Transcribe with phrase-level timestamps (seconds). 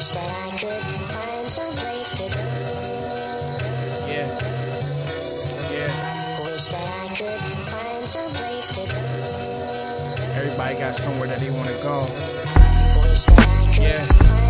[0.00, 2.40] Wish that I could find some place to go.
[4.08, 4.28] Yeah.
[5.70, 6.42] Yeah.
[6.42, 8.98] Wish that I could find some place to go.
[10.38, 12.06] Everybody got somewhere that they go.
[12.06, 14.49] That I could Yeah.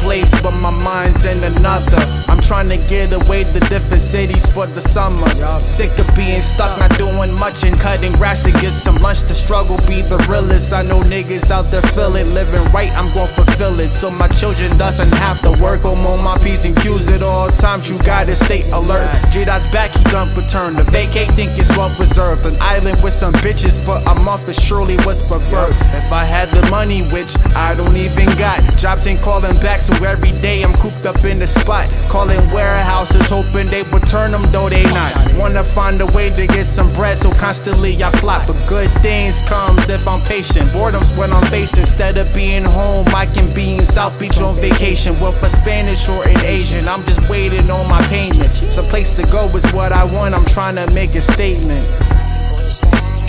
[0.00, 2.02] Place, but my mind's in another.
[2.28, 5.28] I'm trying to get away to different cities for the summer.
[5.62, 9.22] Sick of being stuck, not doing much and cutting grass to get some lunch.
[9.22, 10.72] The struggle be the realest.
[10.72, 12.26] I know niggas out there feel it.
[12.26, 13.90] Living right, I'm gonna fulfill it.
[13.90, 15.84] So my children doesn't have to work.
[15.84, 17.90] I'm on my P's and Q's at all times.
[17.90, 19.08] You gotta stay alert.
[19.32, 20.74] Jada's back, he done return.
[20.76, 22.46] The vacate think it's well preserved.
[22.46, 25.76] An island with some bitches for a month is surely what's preferred.
[25.92, 29.89] If I had the money, which I don't even got, jobs ain't calling back, so
[30.04, 31.88] every day I'm cooped up in the spot.
[32.08, 35.12] Calling warehouses, hoping they would turn them, though they not.
[35.36, 38.46] Wanna find a way to get some bread, so constantly I plot.
[38.46, 40.70] But good things comes if I'm patient.
[40.70, 41.80] Boredom's what I'm facing.
[41.80, 46.08] Instead of being home, I can be in South Beach on vacation with a Spanish
[46.08, 46.88] or an Asian.
[46.88, 48.60] I'm just waiting on my payments.
[48.74, 50.34] Some place to go is what I want.
[50.34, 51.86] I'm trying to make a statement.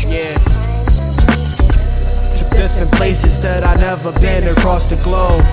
[0.07, 0.37] Yeah.
[2.37, 5.45] To different places that I never been across the globe.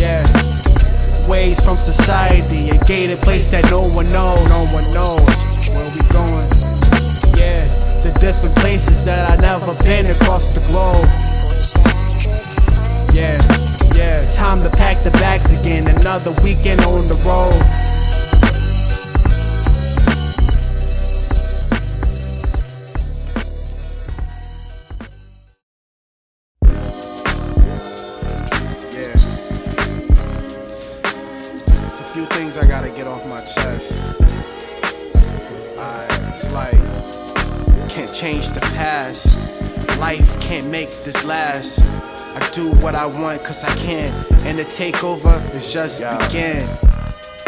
[0.00, 0.24] Yeah.
[1.28, 4.48] Ways from society, a gated place that no one knows.
[4.48, 5.20] No one knows
[5.68, 6.48] where we going.
[7.36, 7.68] Yeah,
[8.02, 11.06] the different places that I never been across the globe.
[13.12, 13.36] Yeah,
[13.94, 14.28] yeah.
[14.32, 15.86] Time to pack the bags again.
[15.86, 17.89] Another weekend on the road.
[32.20, 34.04] Few things I gotta get off my chest.
[35.78, 36.78] I, it's like,
[37.88, 39.38] can't change the past.
[39.98, 41.80] Life can't make this last.
[42.36, 44.10] I do what I want cause I can.
[44.44, 46.89] And the takeover is just begin.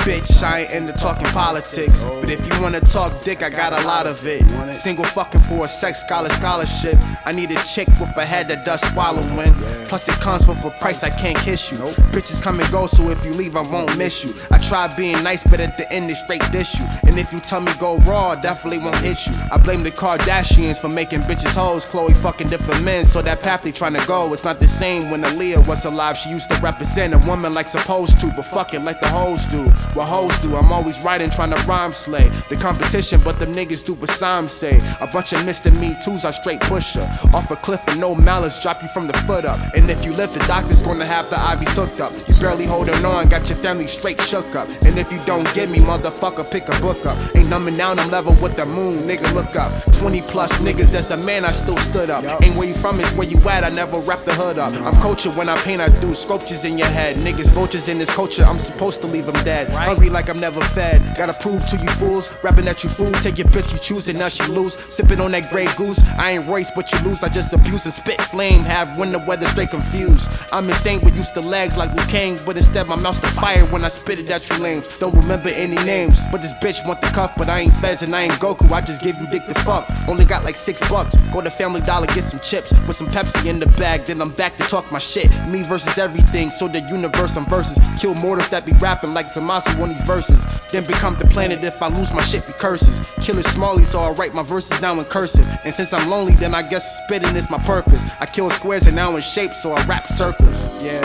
[0.03, 2.03] Bitch, I ain't into talking politics.
[2.03, 4.43] But if you wanna talk dick, I got a lot of it.
[4.75, 6.99] Single fucking for a sex scholar scholarship.
[7.25, 9.55] I need a chick with a head that does swallowing.
[9.85, 11.79] Plus, it comes with a price I can't kiss you.
[12.11, 14.35] Bitches come and go, so if you leave, I won't miss you.
[14.51, 16.87] I try being nice, but at the end, they straight dish you.
[17.05, 19.35] And if you tell me go raw, I definitely won't hit you.
[19.53, 21.87] I blame the Kardashians for making bitches hoes.
[21.87, 24.33] Khloe fucking different men, so that path they trying to go.
[24.33, 26.17] It's not the same when Aaliyah was alive.
[26.17, 29.47] She used to represent a woman like supposed to, but fuck it like the hoes
[29.47, 29.71] do.
[29.95, 32.31] What hoes do, I'm always writing, trying to rhyme slay.
[32.49, 34.81] The competition, but the niggas do what Sam say.
[35.03, 35.71] A bunch of Mr.
[35.79, 37.03] Me Too's, I straight pusher.
[37.35, 39.59] Off a cliff with no malice, drop you from the foot up.
[39.75, 42.11] And if you live, the doctor's gonna have the IVs hooked up.
[42.27, 44.67] You barely holding on, got your family straight shook up.
[44.87, 47.19] And if you don't get me, motherfucker, pick a book up.
[47.37, 49.73] Ain't numbing down, I'm level with the moon, nigga, look up.
[49.93, 52.25] 20 plus niggas, as a man, I still stood up.
[52.43, 54.73] Ain't where you from, it's where you at, I never wrap the hood up.
[54.73, 57.17] I'm culture when I paint, I do sculptures in your head.
[57.17, 59.69] Niggas, vultures in this culture, I'm supposed to leave them dead.
[59.87, 61.17] Hungry like I'm never fed.
[61.17, 63.11] Gotta prove to you fools, rapping at you fool.
[63.23, 64.75] Take your bitch, you choose it, now she lose.
[64.93, 66.01] Sipping on that Grey Goose.
[66.19, 67.23] I ain't Royce, but you lose.
[67.23, 68.61] I just abuse and spit flame.
[68.61, 70.29] Have winter weather straight confused.
[70.53, 72.39] I'm insane, with used to legs like Liu Kang.
[72.47, 74.99] But instead, my mouth's the fire when I spit it at you lames.
[74.99, 77.33] Don't remember any names, but this bitch want the cuff.
[77.37, 78.71] But I ain't feds and I ain't Goku.
[78.71, 79.89] I just give you dick the fuck.
[80.09, 81.17] Only got like six bucks.
[81.33, 84.05] Go to Family Dollar, get some chips with some Pepsi in the bag.
[84.05, 85.31] Then I'm back to talk my shit.
[85.47, 87.79] Me versus everything, so the universe I'm versus.
[88.01, 90.45] Kill mortals that be rapping like Zamasu on these verses.
[90.71, 93.01] Then become the planet if I lose my shit be curses.
[93.21, 95.47] Killer Smalley, so I write my verses now in cursive.
[95.65, 98.05] And since I'm lonely, then I guess spitting is my purpose.
[98.21, 100.57] I kill squares and now in shape, so I rap circles.
[100.83, 101.03] Yeah,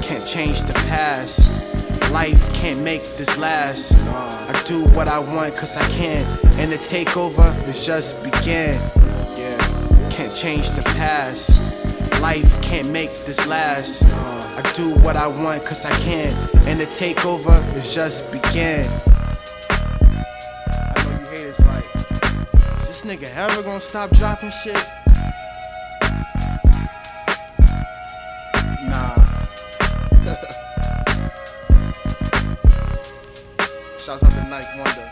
[0.00, 1.50] can't change the past.
[2.12, 3.92] Life can't make this last.
[4.08, 6.22] I do what I want cause I can.
[6.58, 8.74] And the takeover is just begin.
[9.36, 11.60] Yeah, can't change the past.
[12.20, 14.02] Life can't make this last.
[14.12, 16.32] I do what I want cause I can.
[16.66, 18.84] And the takeover is just begin.
[19.70, 21.84] I know you haters like,
[22.80, 24.84] is this nigga ever gonna stop dropping shit?
[28.84, 29.14] Nah.
[34.04, 35.08] Shouts out to 9th Wonder.